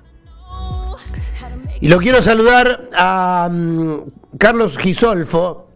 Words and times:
Y 1.82 1.90
lo 1.90 1.98
quiero 1.98 2.22
saludar 2.22 2.90
a 2.96 3.50
mm, 3.52 4.38
Carlos 4.38 4.78
Gisolfo, 4.78 5.68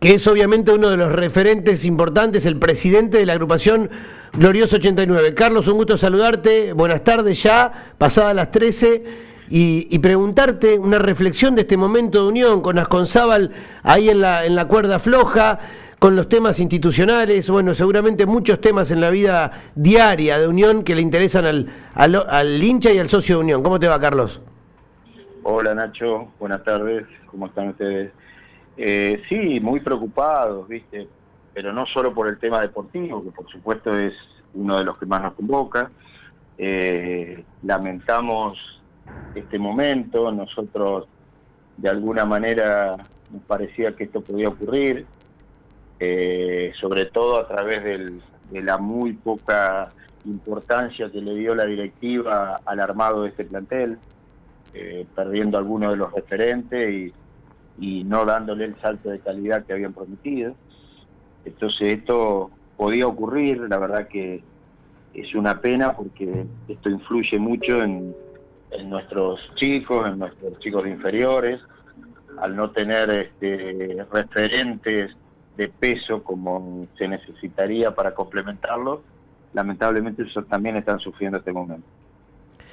que 0.00 0.14
es 0.14 0.26
obviamente 0.26 0.72
uno 0.72 0.88
de 0.88 0.96
los 0.96 1.12
referentes 1.12 1.84
importantes, 1.84 2.46
el 2.46 2.58
presidente 2.58 3.18
de 3.18 3.26
la 3.26 3.34
agrupación 3.34 3.90
Glorioso 4.36 4.76
89. 4.76 5.32
Carlos, 5.32 5.68
un 5.68 5.74
gusto 5.74 5.96
saludarte. 5.96 6.72
Buenas 6.72 7.04
tardes 7.04 7.40
ya, 7.40 7.92
pasadas 7.98 8.34
las 8.34 8.50
13, 8.50 9.04
y, 9.48 9.96
preguntarte 10.00 10.76
una 10.76 10.98
reflexión 10.98 11.54
de 11.54 11.62
este 11.62 11.76
momento 11.76 12.22
de 12.22 12.28
unión 12.30 12.60
con 12.60 12.76
Asconzábal 12.78 13.52
ahí 13.84 14.10
en 14.10 14.20
la, 14.20 14.44
en 14.44 14.56
la 14.56 14.66
cuerda 14.66 14.98
floja, 14.98 15.60
con 16.00 16.16
los 16.16 16.28
temas 16.28 16.58
institucionales, 16.58 17.48
bueno, 17.48 17.74
seguramente 17.74 18.26
muchos 18.26 18.60
temas 18.60 18.90
en 18.90 19.00
la 19.00 19.10
vida 19.10 19.70
diaria 19.76 20.38
de 20.38 20.48
unión 20.48 20.82
que 20.82 20.96
le 20.96 21.02
interesan 21.02 21.44
al, 21.44 21.72
al, 21.94 22.16
al 22.28 22.62
hincha 22.62 22.92
y 22.92 22.98
al 22.98 23.08
socio 23.08 23.36
de 23.36 23.42
unión. 23.42 23.62
¿Cómo 23.62 23.78
te 23.78 23.86
va, 23.86 24.00
Carlos? 24.00 24.40
Hola 25.44 25.74
Nacho, 25.74 26.32
buenas 26.40 26.64
tardes, 26.64 27.06
¿cómo 27.26 27.46
están 27.46 27.68
ustedes? 27.68 28.10
Eh, 28.76 29.22
sí, 29.28 29.60
muy 29.60 29.78
preocupados, 29.78 30.66
¿viste? 30.66 31.06
Pero 31.54 31.72
no 31.72 31.86
solo 31.86 32.12
por 32.12 32.28
el 32.28 32.38
tema 32.38 32.60
deportivo, 32.60 33.22
que 33.24 33.30
por 33.30 33.48
supuesto 33.48 33.96
es 33.96 34.12
uno 34.54 34.76
de 34.76 34.84
los 34.84 34.98
que 34.98 35.06
más 35.06 35.22
nos 35.22 35.34
convoca. 35.34 35.90
Eh, 36.58 37.44
lamentamos 37.62 38.58
este 39.34 39.58
momento, 39.58 40.30
nosotros 40.32 41.06
de 41.76 41.88
alguna 41.88 42.24
manera 42.24 42.96
nos 43.32 43.42
parecía 43.44 43.96
que 43.96 44.04
esto 44.04 44.20
podía 44.20 44.48
ocurrir, 44.48 45.06
eh, 45.98 46.72
sobre 46.80 47.06
todo 47.06 47.38
a 47.38 47.48
través 47.48 47.82
de 48.50 48.62
la 48.62 48.78
muy 48.78 49.14
poca 49.14 49.92
importancia 50.24 51.10
que 51.10 51.20
le 51.20 51.34
dio 51.34 51.54
la 51.54 51.64
directiva 51.64 52.60
al 52.64 52.80
armado 52.80 53.22
de 53.22 53.30
este 53.30 53.44
plantel. 53.44 53.98
Eh, 54.76 55.06
perdiendo 55.14 55.56
algunos 55.56 55.92
de 55.92 55.96
los 55.96 56.12
referentes 56.12 57.12
y, 57.78 58.04
no 58.04 58.24
dándole 58.24 58.64
el 58.64 58.80
salto 58.80 59.08
de 59.08 59.20
calidad 59.20 59.64
que 59.64 59.72
habían 59.72 59.92
prometido. 59.92 60.56
Entonces 61.44 61.98
esto 61.98 62.50
podía 62.76 63.06
ocurrir, 63.06 63.60
la 63.68 63.78
verdad 63.78 64.08
que 64.08 64.42
es 65.14 65.34
una 65.34 65.60
pena 65.60 65.94
porque 65.94 66.46
esto 66.68 66.90
influye 66.90 67.38
mucho 67.38 67.82
en, 67.82 68.14
nuestros 68.86 69.40
chicos, 69.54 70.06
en 70.08 70.18
nuestros 70.18 70.58
chicos 70.58 70.86
inferiores, 70.86 71.60
al 72.38 72.56
no 72.56 72.70
tener 72.70 73.08
este, 73.10 74.04
referentes 74.10 75.12
de 75.56 75.68
peso 75.68 76.24
como 76.24 76.88
se 76.98 77.06
necesitaría 77.06 77.94
para 77.94 78.14
complementarlo, 78.14 79.02
lamentablemente 79.52 80.22
ellos 80.22 80.44
también 80.48 80.76
están 80.76 80.98
sufriendo 80.98 81.38
este 81.38 81.52
momento. 81.52 81.86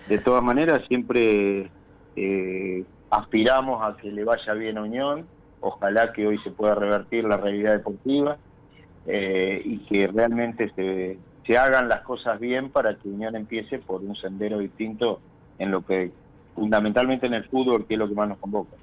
De 0.09 0.17
todas 0.17 0.43
maneras, 0.43 0.81
siempre 0.87 1.69
eh, 2.15 2.83
aspiramos 3.11 3.83
a 3.83 3.95
que 3.97 4.11
le 4.11 4.23
vaya 4.23 4.53
bien 4.53 4.79
a 4.79 4.81
Unión, 4.81 5.27
ojalá 5.59 6.11
que 6.11 6.25
hoy 6.25 6.39
se 6.39 6.49
pueda 6.49 6.73
revertir 6.73 7.25
la 7.25 7.37
realidad 7.37 7.73
deportiva 7.73 8.37
eh, 9.07 9.61
y 9.63 9.79
que 9.79 10.07
realmente 10.07 10.71
se, 10.75 11.17
se 11.45 11.57
hagan 11.57 11.89
las 11.89 12.01
cosas 12.01 12.39
bien 12.39 12.69
para 12.69 12.95
que 12.95 13.09
Unión 13.09 13.35
empiece 13.35 13.79
por 13.79 14.01
un 14.01 14.15
sendero 14.15 14.59
distinto 14.59 15.19
en 15.59 15.71
lo 15.71 15.85
que 15.85 16.11
fundamentalmente 16.55 17.27
en 17.27 17.33
el 17.33 17.45
fútbol, 17.45 17.85
que 17.85 17.95
es 17.95 17.99
lo 17.99 18.07
que 18.07 18.15
más 18.15 18.29
nos 18.29 18.37
convoca. 18.37 18.75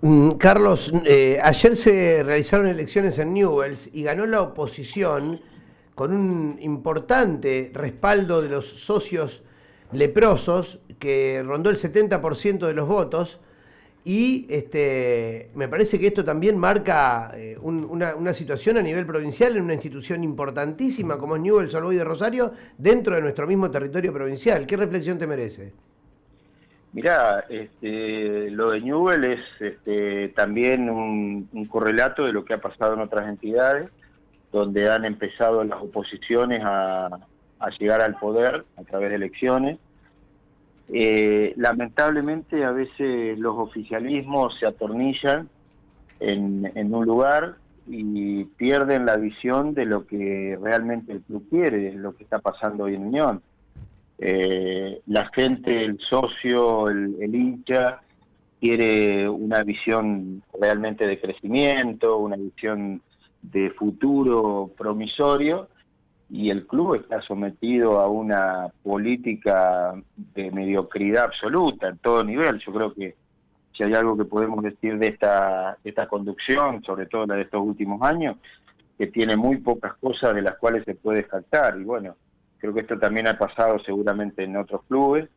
Mm, 0.00 0.32
Carlos, 0.32 0.92
eh, 1.04 1.40
ayer 1.42 1.74
se 1.76 2.22
realizaron 2.22 2.66
elecciones 2.66 3.18
en 3.18 3.34
Newells 3.34 3.90
y 3.92 4.04
ganó 4.04 4.26
la 4.26 4.42
oposición 4.42 5.40
con 5.96 6.12
un 6.12 6.58
importante 6.60 7.72
respaldo 7.74 8.40
de 8.40 8.48
los 8.48 8.68
socios 8.68 9.42
leprosos, 9.90 10.80
que 11.00 11.42
rondó 11.44 11.70
el 11.70 11.78
70% 11.78 12.66
de 12.66 12.74
los 12.74 12.86
votos, 12.86 13.40
y 14.04 14.46
este, 14.48 15.50
me 15.54 15.68
parece 15.68 15.98
que 15.98 16.06
esto 16.06 16.24
también 16.24 16.56
marca 16.56 17.32
eh, 17.34 17.58
una, 17.60 18.32
situación 18.32 18.78
a 18.78 18.82
nivel 18.82 19.04
provincial 19.04 19.56
en 19.56 19.64
una 19.64 19.74
institución 19.74 20.24
importantísima 20.24 21.18
como 21.18 21.36
es 21.36 21.42
Newell's 21.42 21.74
Old 21.74 21.98
de 21.98 22.04
Rosario, 22.04 22.52
dentro 22.76 23.16
de 23.16 23.22
nuestro 23.22 23.46
mismo 23.46 23.70
territorio 23.70 24.12
provincial. 24.12 24.66
¿Qué 24.66 24.76
reflexión 24.76 25.18
te 25.18 25.26
merece? 25.26 25.72
Mirá, 26.92 27.44
este, 27.50 28.50
lo 28.50 28.70
de 28.70 28.80
Newell 28.80 29.24
es 29.24 29.40
este, 29.60 30.28
también 30.28 30.88
un, 30.88 31.66
correlato 31.70 32.24
de 32.24 32.32
lo 32.32 32.44
que 32.44 32.54
ha 32.54 32.60
pasado 32.60 32.94
en 32.94 33.00
otras 33.00 33.28
entidades, 33.28 33.90
donde 34.50 34.90
han 34.90 35.04
empezado 35.04 35.62
las 35.64 35.82
oposiciones 35.82 36.62
a, 36.64 37.06
a 37.58 37.70
llegar 37.78 38.00
al 38.00 38.14
poder 38.18 38.64
a 38.76 38.82
través 38.84 39.10
de 39.10 39.16
elecciones. 39.16 39.78
Eh, 40.90 41.52
lamentablemente 41.56 42.64
a 42.64 42.72
veces 42.72 43.38
los 43.38 43.56
oficialismos 43.58 44.58
se 44.58 44.66
atornillan 44.66 45.48
en, 46.20 46.94
un 46.94 47.06
lugar 47.06 47.56
y 47.86 48.44
pierden 48.44 49.04
la 49.04 49.16
visión 49.16 49.74
de 49.74 49.84
lo 49.84 50.06
que 50.06 50.58
realmente 50.60 51.12
el 51.12 51.20
club 51.22 51.46
quiere, 51.50 51.92
lo 51.94 52.16
que 52.16 52.24
está 52.24 52.38
pasando 52.38 52.84
hoy 52.84 52.94
en 52.94 53.06
Unión. 53.06 53.42
Eh, 54.18 55.00
la 55.06 55.28
gente, 55.28 55.84
el 55.84 55.98
socio, 56.00 56.88
el, 56.88 57.16
el 57.20 57.34
hincha, 57.34 58.00
quiere 58.60 59.28
una 59.28 59.62
visión 59.62 60.42
realmente 60.58 61.06
de 61.06 61.20
crecimiento, 61.20 62.18
una 62.18 62.36
visión 62.36 63.00
de 63.42 63.70
futuro 63.70 64.72
promisorio 64.76 65.68
y 66.30 66.50
el 66.50 66.66
club 66.66 66.96
está 66.96 67.22
sometido 67.22 68.00
a 68.00 68.08
una 68.08 68.68
política 68.82 69.94
de 70.34 70.50
mediocridad 70.50 71.24
absoluta 71.24 71.88
en 71.88 71.98
todo 71.98 72.22
nivel. 72.22 72.58
Yo 72.58 72.72
creo 72.72 72.92
que 72.92 73.16
si 73.72 73.84
hay 73.84 73.94
algo 73.94 74.16
que 74.16 74.24
podemos 74.24 74.62
decir 74.62 74.98
de 74.98 75.06
esta, 75.06 75.78
esta 75.84 76.06
conducción, 76.06 76.82
sobre 76.82 77.06
todo 77.06 77.26
la 77.26 77.36
de 77.36 77.42
estos 77.42 77.62
últimos 77.62 78.02
años, 78.02 78.36
que 78.98 79.06
tiene 79.06 79.36
muy 79.36 79.58
pocas 79.58 79.94
cosas 79.94 80.34
de 80.34 80.42
las 80.42 80.58
cuales 80.58 80.84
se 80.84 80.94
puede 80.94 81.22
jactar. 81.22 81.78
Y 81.78 81.84
bueno, 81.84 82.16
creo 82.58 82.74
que 82.74 82.80
esto 82.80 82.98
también 82.98 83.28
ha 83.28 83.38
pasado 83.38 83.78
seguramente 83.78 84.42
en 84.42 84.56
otros 84.56 84.82
clubes 84.88 85.28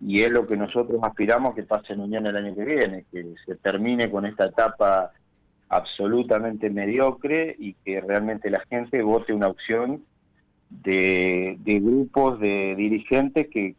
y 0.00 0.22
es 0.22 0.30
lo 0.30 0.46
que 0.46 0.56
nosotros 0.56 1.00
aspiramos 1.02 1.54
que 1.54 1.62
pase 1.62 1.92
en 1.92 2.00
Unión 2.00 2.26
el 2.26 2.36
año 2.36 2.54
que 2.54 2.64
viene, 2.64 3.04
que 3.12 3.34
se 3.44 3.56
termine 3.56 4.10
con 4.10 4.26
esta 4.26 4.46
etapa 4.46 5.12
absolutamente 5.68 6.70
mediocre 6.70 7.54
y 7.58 7.74
que 7.74 8.00
realmente 8.00 8.50
la 8.50 8.60
gente 8.68 9.02
vote 9.02 9.32
una 9.32 9.48
opción 9.48 10.02
de, 10.70 11.58
grupos 11.64 12.40
de 12.40 12.74
dirigentes 12.76 13.48
que 13.48 13.74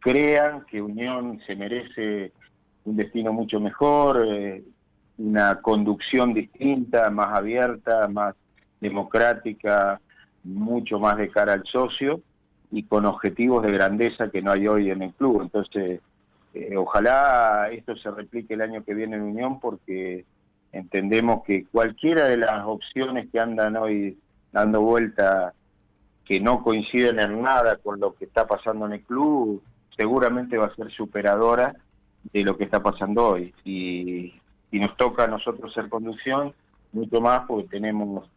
crean 0.00 0.64
que 0.66 0.82
Unión 0.82 1.40
se 1.46 1.56
merece 1.56 2.32
un 2.84 2.96
destino 2.96 3.32
mucho 3.32 3.60
mejor, 3.60 4.24
eh, 4.26 4.62
una 5.18 5.60
conducción 5.60 6.34
distinta, 6.34 7.10
más 7.10 7.36
abierta, 7.36 8.08
más 8.08 8.34
democrática, 8.80 10.00
mucho 10.42 10.98
más 10.98 11.16
de 11.16 11.30
cara 11.30 11.54
al 11.54 11.64
socio 11.64 12.20
y 12.70 12.82
con 12.82 13.06
objetivos 13.06 13.62
de 13.62 13.72
grandeza 13.72 14.30
que 14.30 14.42
no 14.42 14.52
hay 14.52 14.66
hoy 14.66 14.90
en 14.90 15.02
el 15.02 15.14
club. 15.14 15.42
Entonces, 15.42 16.00
eh, 16.52 16.76
ojalá 16.76 17.68
esto 17.72 17.96
se 17.96 18.10
replique 18.10 18.54
el 18.54 18.62
año 18.62 18.84
que 18.84 18.94
viene 18.94 19.16
en 19.16 19.22
Unión 19.22 19.60
porque 19.60 20.24
entendemos 20.72 21.44
que 21.44 21.64
cualquiera 21.66 22.26
de 22.26 22.36
las 22.36 22.64
opciones 22.66 23.28
que 23.30 23.40
andan 23.40 23.76
hoy 23.76 24.18
dando 24.52 24.82
vuelta 24.82 25.54
que 26.24 26.40
no 26.40 26.62
coinciden 26.62 27.20
en 27.20 27.42
nada 27.42 27.76
con 27.76 28.00
lo 28.00 28.14
que 28.14 28.24
está 28.24 28.46
pasando 28.46 28.86
en 28.86 28.94
el 28.94 29.02
club, 29.02 29.62
seguramente 29.96 30.56
va 30.56 30.66
a 30.66 30.74
ser 30.74 30.90
superadora 30.90 31.74
de 32.32 32.42
lo 32.42 32.56
que 32.56 32.64
está 32.64 32.82
pasando 32.82 33.28
hoy. 33.28 33.54
Y, 33.64 34.34
nos 34.72 34.96
toca 34.96 35.22
a 35.22 35.28
nosotros 35.28 35.72
ser 35.72 35.88
conducción, 35.88 36.52
mucho 36.92 37.20
más 37.20 37.46
porque 37.46 37.68
tenemos 37.68 38.28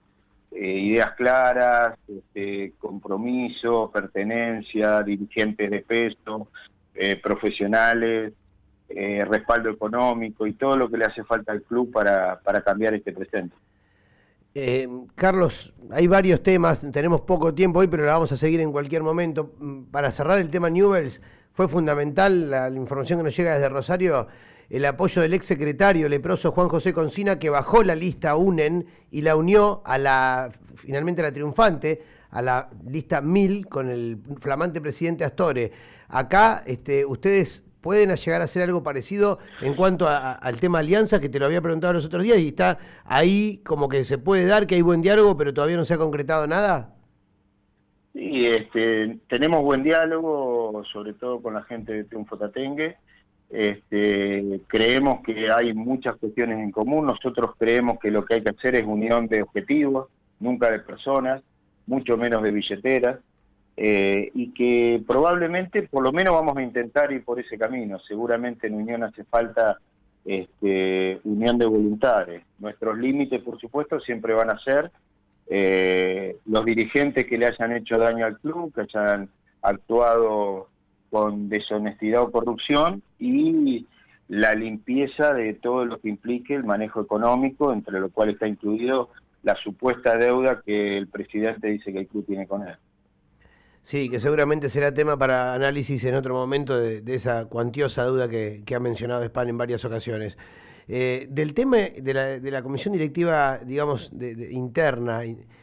eh, 0.52 0.82
ideas 0.82 1.16
claras, 1.16 1.98
este, 2.08 2.74
compromiso, 2.78 3.90
pertenencia, 3.92 5.02
dirigentes 5.02 5.72
de 5.72 5.80
peso, 5.82 6.48
eh, 6.94 7.16
profesionales, 7.16 8.34
eh, 8.90 9.26
respaldo 9.28 9.72
económico 9.72 10.46
y 10.46 10.54
todo 10.54 10.78
lo 10.78 10.90
que 10.90 10.98
le 10.98 11.06
hace 11.06 11.24
falta 11.24 11.52
al 11.52 11.64
club 11.64 11.92
para, 11.92 12.40
para 12.40 12.62
cambiar 12.62 12.94
este 12.94 13.14
presente. 13.14 13.56
Eh, 14.60 14.90
Carlos, 15.14 15.72
hay 15.92 16.08
varios 16.08 16.42
temas, 16.42 16.84
tenemos 16.92 17.22
poco 17.22 17.54
tiempo 17.54 17.78
hoy, 17.78 17.86
pero 17.86 18.06
la 18.06 18.14
vamos 18.14 18.32
a 18.32 18.38
seguir 18.38 18.60
en 18.60 18.72
cualquier 18.72 19.04
momento. 19.04 19.54
Mm, 19.60 19.84
para 19.92 20.10
cerrar 20.10 20.40
el 20.40 20.50
tema 20.50 20.68
Newells, 20.72 21.22
fue 21.54 21.68
fundamental 21.68 22.50
la, 22.50 22.68
información 22.72 23.20
que 23.20 23.26
nos 23.26 23.38
llega 23.38 23.54
desde 23.54 23.70
Rosario, 23.70 24.28
el 24.72 24.84
apoyo 24.86 25.22
del 25.22 25.36
ex 25.36 25.46
secretario 25.46 26.10
leproso 26.10 26.54
Juan 26.54 26.70
José 26.70 26.92
Concina, 26.92 27.38
que 27.38 27.52
bajó 27.52 27.84
la 27.84 27.94
lista 27.94 28.36
UNEN 28.36 28.88
y 29.12 29.22
la 29.22 29.36
unió 29.36 29.84
a 29.86 30.00
la, 30.00 30.50
finalmente 30.74 31.22
a 31.22 31.26
la 31.26 31.32
triunfante, 31.32 32.02
a 32.32 32.42
la 32.42 32.72
lista 32.90 33.22
1000 33.22 33.68
con 33.68 33.92
el 33.92 34.18
flamante 34.40 34.82
presidente 34.82 35.24
Astore. 35.24 35.72
Acá 36.08 36.64
este, 36.66 37.06
ustedes 37.06 37.64
pueden 37.88 38.14
llegar 38.14 38.42
a 38.42 38.44
hacer 38.44 38.64
algo 38.64 38.84
parecido 38.84 39.40
en 39.62 39.74
cuanto 39.74 40.10
al 40.10 40.60
tema 40.60 40.80
alianza, 40.80 41.22
que 41.22 41.30
te 41.30 41.40
lo 41.40 41.46
había 41.46 41.62
preguntado 41.62 41.94
los 41.94 42.06
otros 42.06 42.22
días, 42.22 42.38
y 42.40 42.50
está 42.50 42.80
ahí 43.06 43.62
como 43.64 43.88
que 43.88 44.04
se 44.04 44.18
puede 44.18 44.46
dar, 44.46 44.68
que 44.68 44.76
hay 44.76 44.82
buen 44.82 45.02
diálogo, 45.02 45.38
pero 45.38 45.54
todavía 45.54 45.78
no 45.78 45.86
se 45.86 45.94
ha 45.94 45.98
concretado 45.98 46.48
nada. 46.48 46.94
Sí, 48.12 48.46
este, 48.46 49.20
tenemos 49.30 49.64
buen 49.64 49.84
diálogo, 49.84 50.84
sobre 50.92 51.14
todo 51.14 51.42
con 51.42 51.54
la 51.54 51.64
gente 51.64 51.94
de 51.94 52.04
Triunfo 52.04 52.38
Tatengue. 52.38 52.98
Este, 53.50 54.60
creemos 54.68 55.22
que 55.24 55.50
hay 55.50 55.74
muchas 55.74 56.18
cuestiones 56.18 56.60
en 56.60 56.72
común. 56.72 57.06
Nosotros 57.06 57.52
creemos 57.58 58.00
que 58.00 58.12
lo 58.12 58.26
que 58.26 58.34
hay 58.34 58.42
que 58.42 58.50
hacer 58.50 58.76
es 58.76 58.84
unión 58.84 59.28
de 59.28 59.44
objetivos, 59.44 60.10
nunca 60.42 60.70
de 60.70 60.80
personas, 60.80 61.42
mucho 61.86 62.18
menos 62.18 62.44
de 62.44 62.52
billeteras. 62.52 63.20
Eh, 63.80 64.32
y 64.34 64.54
que 64.54 65.04
probablemente 65.06 65.84
por 65.84 66.02
lo 66.02 66.12
menos 66.12 66.34
vamos 66.34 66.58
a 66.58 66.64
intentar 66.64 67.12
ir 67.12 67.24
por 67.24 67.40
ese 67.40 67.60
camino. 67.60 68.00
Seguramente 68.00 68.66
en 68.66 68.74
Unión 68.74 69.04
hace 69.04 69.24
falta 69.24 69.78
este, 70.26 71.22
unión 71.24 71.58
de 71.58 71.68
voluntades. 71.68 72.44
Nuestros 72.60 72.98
límites, 72.98 73.42
por 73.42 73.60
supuesto, 73.60 74.00
siempre 74.00 74.34
van 74.34 74.50
a 74.50 74.60
ser 74.60 74.92
eh, 75.50 76.38
los 76.46 76.66
dirigentes 76.66 77.26
que 77.26 77.38
le 77.38 77.46
hayan 77.46 77.72
hecho 77.72 77.98
daño 77.98 78.26
al 78.26 78.40
club, 78.40 78.74
que 78.74 78.82
hayan 78.82 79.30
actuado 79.62 80.68
con 81.10 81.48
deshonestidad 81.48 82.24
o 82.24 82.32
corrupción 82.32 83.02
y 83.20 83.86
la 84.28 84.54
limpieza 84.56 85.34
de 85.34 85.54
todo 85.54 85.86
lo 85.86 86.00
que 86.00 86.10
implique 86.10 86.54
el 86.54 86.66
manejo 86.66 87.00
económico, 87.02 87.72
entre 87.72 88.00
lo 88.00 88.10
cual 88.10 88.30
está 88.32 88.48
incluido 88.48 89.10
la 89.44 89.56
supuesta 89.56 90.18
deuda 90.18 90.62
que 90.66 90.98
el 90.98 91.08
presidente 91.08 91.68
dice 91.68 91.94
que 91.94 92.00
el 92.00 92.08
club 92.08 92.26
tiene 92.26 92.48
con 92.48 92.68
él. 92.68 92.76
Sí, 93.88 94.10
que 94.10 94.20
seguramente 94.20 94.68
será 94.68 94.94
tema 94.94 95.18
para 95.18 95.54
análisis 95.54 96.04
en 96.04 96.16
otro 96.16 96.34
momento 96.34 96.78
de, 96.78 97.02
esa 97.16 97.46
cuantiosa 97.46 98.04
duda 98.04 98.28
que, 98.28 98.62
ha 98.76 98.80
mencionado 98.82 99.24
Spam 99.24 99.48
en 99.48 99.58
varias 99.58 99.86
ocasiones. 99.86 100.38
Eh, 100.90 101.28
del 101.30 101.54
tema 101.54 101.78
de 101.78 102.52
la, 102.52 102.62
comisión 102.62 102.92
directiva, 102.92 103.60
digamos, 103.60 104.10
de, 104.12 104.52
interna, 104.52 105.22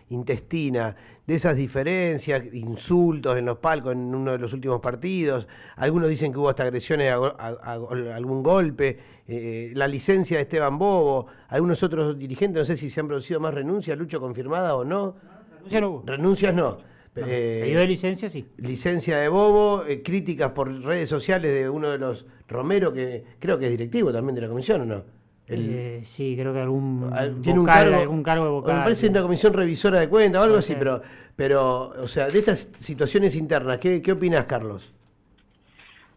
intestina, 0.09 0.97
de 1.27 1.35
esas 1.35 1.55
diferencias, 1.55 2.47
insultos 2.55 3.37
en 3.37 3.45
los 3.45 3.59
palcos 3.59 3.93
en 3.93 4.15
uno 4.15 4.33
de 4.33 4.39
los 4.39 4.55
últimos 4.55 4.81
partidos, 4.81 5.47
algunos 5.77 6.09
dicen 6.09 6.33
que 6.33 6.39
hubo 6.39 6.49
hasta 6.49 6.63
agresiones 6.63 7.13
a, 7.13 7.73
algún 8.15 8.43
golpe, 8.43 8.99
eh, 9.29 9.73
la 9.75 9.87
licencia 9.87 10.39
de 10.39 10.45
Esteban 10.45 10.79
Bobo, 10.79 11.27
algunos 11.49 11.83
otros 11.83 12.19
dirigentes, 12.19 12.59
no 12.59 12.65
sé 12.65 12.79
si 12.79 12.89
se 12.89 13.01
han 13.01 13.09
producido 13.09 13.39
más 13.39 13.53
renuncias, 13.53 13.99
Lucho, 13.99 14.19
confirmada 14.19 14.75
o 14.77 14.83
no. 14.83 15.15
Renuncias 15.69 15.83
no 15.83 16.03
Renuncias 16.07 16.55
no. 16.55 16.94
Eh, 17.17 17.73
de 17.75 17.87
licencia, 17.87 18.29
sí. 18.29 18.47
Licencia 18.57 19.19
de 19.19 19.29
Bobo, 19.29 19.85
eh, 19.87 20.03
críticas 20.03 20.51
por 20.51 20.73
redes 20.83 21.09
sociales 21.09 21.55
de 21.55 21.69
uno 21.69 21.91
de 21.91 21.99
los 21.99 22.27
Romero, 22.49 22.93
que 22.93 23.25
creo 23.39 23.59
que 23.59 23.67
es 23.67 23.71
directivo 23.71 24.13
también 24.13 24.35
de 24.35 24.41
la 24.43 24.49
comisión, 24.49 24.81
¿o 24.83 24.85
no? 24.85 25.03
Eh, 25.47 26.01
sí, 26.03 26.35
creo 26.39 26.53
que 26.53 26.61
algún 26.61 27.11
ah, 27.13 27.29
tiene 27.43 27.61
un 27.61 27.67
cargo, 27.67 27.97
algún 27.97 28.23
cargo 28.23 28.45
de 28.45 28.51
vocal. 28.51 28.77
Me 28.77 28.83
parece 28.83 29.09
una 29.09 29.23
comisión 29.23 29.53
revisora 29.53 30.01
de 30.01 30.09
cuentas 30.09 30.41
o 30.41 30.45
algo 30.45 30.57
así, 30.57 30.75
pero, 30.77 31.03
pero, 31.37 31.91
o 32.03 32.09
sea, 32.09 32.29
de 32.29 32.39
estas 32.39 32.71
situaciones 32.81 33.37
internas, 33.37 33.79
¿qué, 33.79 34.01
qué 34.01 34.13
opinas, 34.13 34.47
Carlos? 34.47 34.93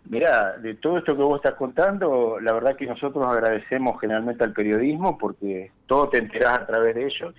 Mirá, 0.10 0.58
de 0.58 0.76
todo 0.76 1.00
esto 1.00 1.16
que 1.18 1.22
vos 1.22 1.36
estás 1.38 1.56
contando, 1.56 2.40
la 2.40 2.54
verdad 2.54 2.78
que 2.78 2.86
nosotros 2.86 3.26
agradecemos 3.28 4.00
generalmente 4.00 4.44
al 4.46 4.54
periodismo 4.54 5.18
porque 5.18 5.72
todo 5.86 6.08
te 6.08 6.20
enterás 6.20 6.60
a 6.60 6.66
través 6.66 6.96
de 6.96 7.06
ellos. 7.08 7.36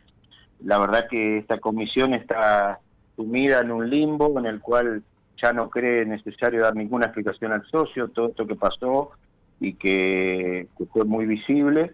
La 0.63 0.79
verdad 0.79 1.07
que 1.09 1.39
esta 1.39 1.59
comisión 1.59 2.13
está 2.13 2.81
sumida 3.19 3.61
en 3.61 3.73
un 3.73 3.91
limbo 3.91 4.39
en 4.39 4.47
el 4.47 4.61
cual 4.61 5.03
ya 5.43 5.53
no 5.53 5.69
cree 5.69 6.07
necesario 6.07 6.63
dar 6.63 6.77
ninguna 6.77 7.07
explicación 7.07 7.51
al 7.51 7.67
socio, 7.67 8.09
todo 8.09 8.29
esto 8.29 8.47
que 8.47 8.55
pasó 8.55 9.11
y 9.59 9.75
que, 9.75 10.69
fue 10.93 11.05
muy 11.05 11.27
visible. 11.27 11.91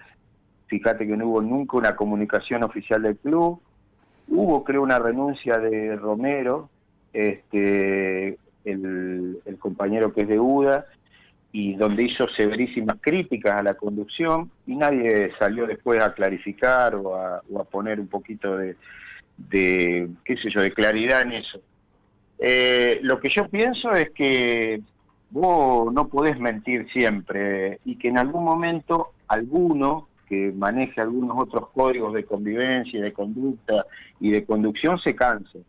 Fíjate 0.67 1.07
que 1.07 1.17
no 1.17 1.27
hubo 1.27 1.41
nunca 1.41 1.79
una 1.79 1.97
comunicación 1.97 2.63
oficial 2.63 3.03
del 3.03 3.17
club. 3.17 3.59
Hubo, 4.29 4.65
creo, 4.65 4.83
una 4.83 4.99
renuncia 4.99 5.59
de 5.59 5.97
Romero, 5.97 6.69
este, 7.15 8.39
el, 8.67 9.41
compañero 9.59 10.13
que 10.13 10.23
es 10.23 10.29
de 10.29 10.39
UDA, 10.39 10.85
y 11.53 11.75
donde 11.77 12.03
hizo 12.03 12.27
severísimas 12.37 12.99
críticas 13.01 13.61
a 13.61 13.63
la 13.63 13.75
conducción, 13.75 14.51
y 14.67 14.77
nadie 14.77 15.33
salió 15.39 15.67
después 15.67 16.03
a 16.03 16.13
clarificar 16.13 16.95
o 16.97 17.17
a 17.17 17.65
poner 17.71 17.99
un 17.99 18.09
poquito 18.09 18.59
de, 18.59 18.77
de, 19.37 20.09
qué 20.25 20.37
sé 20.37 20.51
yo, 20.51 20.61
de 20.61 20.73
claridad 20.73 21.23
en 21.23 21.33
eso. 21.33 21.61
Eh, 22.39 22.99
lo 23.03 23.21
que 23.21 23.29
yo 23.29 23.49
pienso 23.49 23.93
es 23.93 24.11
que 24.11 24.81
vos 25.31 25.93
no 25.93 26.09
podés 26.09 26.39
mentir 26.39 26.87
siempre 26.93 27.81
y 27.85 27.97
que 27.97 28.09
en 28.09 28.19
algún 28.19 28.45
momento 28.45 29.11
alguno 29.29 30.09
que 30.29 30.53
maneje 30.53 31.01
algunos 31.01 31.37
otros 31.39 31.69
códigos 31.71 32.15
de 32.15 32.25
convivencia 32.25 32.99
y 32.99 33.03
de 33.03 33.13
conducta 33.13 33.87
y 34.21 34.31
de 34.31 34.45
conducción 34.45 34.99
se 34.99 35.15
canse, 35.15 35.61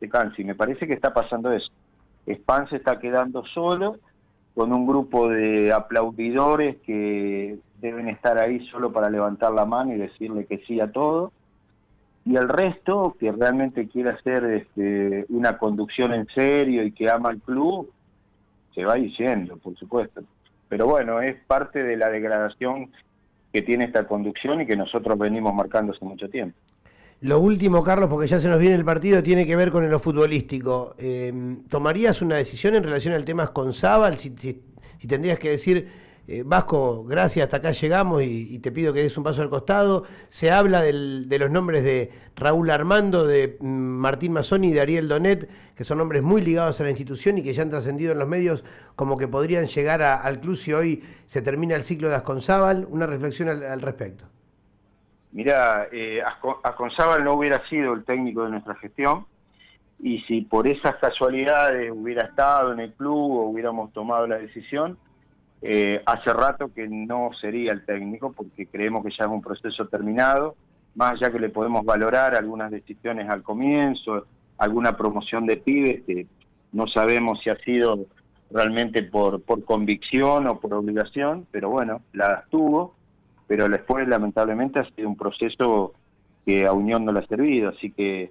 se 0.00 0.08
canse. 0.08 0.42
Y 0.42 0.44
me 0.44 0.54
parece 0.54 0.86
que 0.86 0.94
está 0.94 1.12
pasando 1.12 1.52
eso. 1.52 1.70
Span 2.26 2.68
se 2.68 2.76
está 2.76 2.98
quedando 2.98 3.44
solo 3.46 3.98
con 4.54 4.72
un 4.72 4.86
grupo 4.86 5.28
de 5.28 5.72
aplaudidores 5.72 6.76
que 6.78 7.58
deben 7.80 8.08
estar 8.08 8.38
ahí 8.38 8.66
solo 8.68 8.92
para 8.92 9.08
levantar 9.08 9.52
la 9.52 9.64
mano 9.64 9.94
y 9.94 9.98
decirle 9.98 10.46
que 10.46 10.58
sí 10.66 10.80
a 10.80 10.90
todo 10.90 11.32
y 12.28 12.36
el 12.36 12.46
resto 12.46 13.16
que 13.18 13.32
realmente 13.32 13.88
quiere 13.88 14.10
hacer 14.10 14.44
este, 14.44 15.24
una 15.30 15.56
conducción 15.56 16.12
en 16.12 16.26
serio 16.34 16.84
y 16.84 16.92
que 16.92 17.08
ama 17.08 17.30
el 17.30 17.40
club, 17.40 17.90
se 18.74 18.84
va 18.84 18.96
diciendo, 18.96 19.56
por 19.56 19.74
supuesto. 19.78 20.20
Pero 20.68 20.86
bueno, 20.86 21.22
es 21.22 21.36
parte 21.46 21.82
de 21.82 21.96
la 21.96 22.10
degradación 22.10 22.90
que 23.50 23.62
tiene 23.62 23.86
esta 23.86 24.06
conducción 24.06 24.60
y 24.60 24.66
que 24.66 24.76
nosotros 24.76 25.18
venimos 25.18 25.54
marcando 25.54 25.94
hace 25.94 26.04
mucho 26.04 26.28
tiempo. 26.28 26.54
Lo 27.22 27.40
último, 27.40 27.82
Carlos, 27.82 28.10
porque 28.10 28.26
ya 28.26 28.38
se 28.40 28.48
nos 28.48 28.58
viene 28.58 28.74
el 28.74 28.84
partido, 28.84 29.22
tiene 29.22 29.46
que 29.46 29.56
ver 29.56 29.70
con 29.70 29.90
lo 29.90 29.98
futbolístico. 29.98 30.96
Eh, 30.98 31.32
¿Tomarías 31.70 32.20
una 32.20 32.36
decisión 32.36 32.74
en 32.74 32.82
relación 32.82 33.14
al 33.14 33.24
tema 33.24 33.46
con 33.54 33.72
Zabal? 33.72 34.18
si 34.18 34.60
tendrías 35.08 35.38
que 35.38 35.48
decir 35.48 35.88
eh, 36.30 36.42
Vasco, 36.44 37.04
gracias, 37.04 37.44
hasta 37.44 37.56
acá 37.56 37.72
llegamos 37.72 38.22
y, 38.22 38.58
te 38.58 38.70
pido 38.70 38.92
que 38.92 39.02
des 39.02 39.16
un 39.16 39.24
paso 39.24 39.40
al 39.40 39.48
costado. 39.48 40.04
Se 40.28 40.50
habla 40.50 40.82
de 40.82 41.38
los 41.38 41.50
nombres 41.50 41.82
de 41.82 42.12
Raúl 42.36 42.68
Armando, 42.68 43.26
de 43.26 43.56
mm, 43.58 43.66
Martín 43.66 44.34
Mazzoni 44.34 44.68
y 44.68 44.72
de 44.74 44.82
Ariel 44.82 45.08
Donet, 45.08 45.48
que 45.74 45.84
son 45.84 45.96
nombres 45.96 46.22
muy 46.22 46.42
ligados 46.42 46.78
a 46.80 46.84
la 46.84 46.90
institución 46.90 47.38
y 47.38 47.42
que 47.42 47.54
ya 47.54 47.62
han 47.62 47.70
trascendido 47.70 48.12
en 48.12 48.18
los 48.18 48.28
medios 48.28 48.62
como 48.94 49.16
que 49.16 49.26
podrían 49.26 49.68
llegar 49.68 50.02
al 50.02 50.38
club 50.40 50.56
si 50.56 50.74
hoy 50.74 51.02
se 51.28 51.40
termina 51.40 51.74
el 51.74 51.82
ciclo 51.82 52.10
de 52.10 52.16
Asconzábal. 52.16 52.86
Una 52.90 53.06
reflexión 53.06 53.48
al, 53.48 53.80
respecto. 53.80 54.24
Mira, 55.32 55.88
eh, 55.90 56.20
Asconzábal 56.62 57.24
no 57.24 57.32
hubiera 57.32 57.66
sido 57.70 57.94
el 57.94 58.04
técnico 58.04 58.44
de 58.44 58.50
nuestra 58.50 58.74
gestión 58.74 59.24
y 59.98 60.20
si 60.24 60.42
por 60.42 60.68
esas 60.68 60.96
casualidades 60.96 61.90
hubiera 61.90 62.26
estado 62.26 62.74
en 62.74 62.80
el 62.80 62.92
club 62.92 63.32
o 63.32 63.42
hubiéramos 63.48 63.94
tomado 63.94 64.26
la 64.26 64.36
decisión, 64.36 64.98
eh, 65.60 66.00
hace 66.06 66.32
rato 66.32 66.72
que 66.72 66.88
no 66.88 67.30
sería 67.40 67.72
el 67.72 67.84
técnico 67.84 68.32
porque 68.32 68.66
creemos 68.66 69.04
que 69.04 69.10
ya 69.10 69.24
es 69.24 69.30
un 69.30 69.42
proceso 69.42 69.86
terminado, 69.88 70.54
más 70.94 71.14
allá 71.14 71.32
que 71.32 71.40
le 71.40 71.48
podemos 71.48 71.84
valorar 71.84 72.34
algunas 72.34 72.70
decisiones 72.70 73.28
al 73.28 73.42
comienzo, 73.42 74.26
alguna 74.56 74.96
promoción 74.96 75.46
de 75.46 75.56
pibes 75.56 76.02
que 76.04 76.26
no 76.72 76.86
sabemos 76.86 77.40
si 77.42 77.50
ha 77.50 77.56
sido 77.58 78.06
realmente 78.50 79.02
por, 79.02 79.42
convicción 79.64 80.46
o 80.46 80.60
por 80.60 80.74
obligación, 80.74 81.46
pero 81.50 81.70
bueno, 81.70 82.02
la 82.12 82.44
tuvo, 82.50 82.94
pero 83.46 83.68
después 83.68 84.06
lamentablemente 84.06 84.80
ha 84.80 84.88
sido 84.90 85.08
un 85.08 85.16
proceso 85.16 85.92
que 86.46 86.66
a 86.66 86.72
Unión 86.72 87.04
no 87.04 87.12
le 87.12 87.20
ha 87.20 87.26
servido, 87.26 87.70
así 87.70 87.90
que 87.90 88.30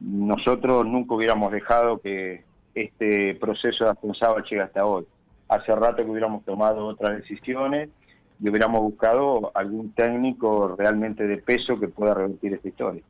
nosotros 0.00 0.86
nunca 0.86 1.14
hubiéramos 1.14 1.52
dejado 1.52 1.98
que 1.98 2.44
este 2.74 3.34
proceso 3.34 3.84
de 3.84 3.90
Aspensábal 3.90 4.44
llegue 4.44 4.62
hasta 4.62 4.86
hoy 4.86 5.04
hace 5.48 5.74
rato 5.74 6.04
que 6.04 6.10
hubiéramos 6.10 6.44
tomado 6.44 6.86
otras 6.86 7.16
decisiones 7.16 7.90
y 8.40 8.48
hubiéramos 8.48 8.80
buscado 8.80 9.50
algún 9.54 9.92
técnico 9.92 10.74
realmente 10.78 11.26
de 11.26 11.38
peso 11.38 11.78
que 11.78 11.88
pueda 11.88 12.14
revertir 12.14 12.54
esta 12.54 12.68
historia. 12.68 13.02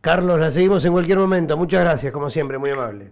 Carlos, 0.00 0.38
la 0.38 0.50
seguimos 0.50 0.84
en 0.84 0.92
cualquier 0.92 1.18
momento. 1.18 1.56
Muchas 1.56 1.80
gracias, 1.82 2.12
como 2.12 2.30
siempre, 2.30 2.58
muy 2.58 2.70
amable. 2.70 3.10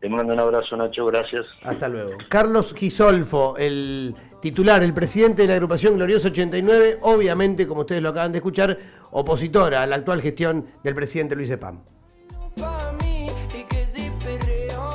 Te 0.00 0.08
mando 0.08 0.32
un 0.32 0.40
abrazo, 0.40 0.76
Nacho, 0.76 1.06
gracias. 1.06 1.44
Hasta 1.62 1.88
luego. 1.88 2.12
Carlos 2.28 2.74
Gisolfo, 2.74 3.56
el 3.56 4.14
titular, 4.40 4.82
el 4.82 4.94
presidente 4.94 5.42
de 5.42 5.48
la 5.48 5.54
agrupación 5.54 5.96
Glorioso 5.96 6.28
89, 6.28 6.98
obviamente, 7.02 7.66
como 7.66 7.80
ustedes 7.80 8.02
lo 8.02 8.10
acaban 8.10 8.32
de 8.32 8.38
escuchar, 8.38 8.78
opositora 9.10 9.82
a 9.82 9.86
la 9.86 9.96
actual 9.96 10.20
gestión 10.22 10.66
del 10.84 10.94
presidente 10.94 11.34
Luis 11.34 11.50
Epam. 11.50 11.80